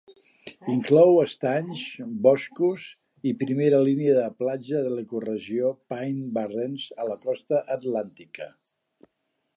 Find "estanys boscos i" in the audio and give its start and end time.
1.23-3.35